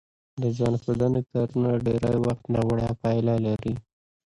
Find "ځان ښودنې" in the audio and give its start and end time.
0.57-1.21